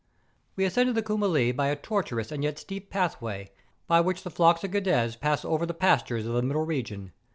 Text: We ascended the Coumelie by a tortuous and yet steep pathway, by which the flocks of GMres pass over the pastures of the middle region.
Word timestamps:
We 0.55 0.65
ascended 0.65 0.95
the 0.95 1.03
Coumelie 1.03 1.51
by 1.51 1.67
a 1.67 1.75
tortuous 1.75 2.31
and 2.31 2.43
yet 2.43 2.57
steep 2.57 2.89
pathway, 2.89 3.51
by 3.85 4.01
which 4.01 4.23
the 4.23 4.31
flocks 4.31 4.63
of 4.63 4.71
GMres 4.71 5.19
pass 5.19 5.45
over 5.45 5.67
the 5.67 5.75
pastures 5.75 6.25
of 6.25 6.33
the 6.33 6.41
middle 6.41 6.65
region. 6.65 7.11